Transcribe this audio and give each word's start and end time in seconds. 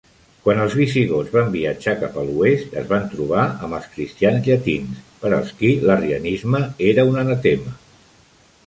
Quan 0.45 0.59
els 0.61 0.75
visigots 0.77 1.33
van 1.35 1.51
viatjar 1.55 1.93
cap 2.03 2.17
a 2.21 2.23
l'oest, 2.29 2.73
es 2.83 2.87
van 2.93 3.05
trobar 3.13 3.45
amb 3.67 3.79
els 3.81 3.87
cristians 3.93 4.49
llatins, 4.49 5.05
per 5.23 5.35
als 5.41 5.53
qui 5.61 5.73
l'arianisme 5.87 6.65
era 6.91 7.09
un 7.13 7.23
anatema. 7.27 7.79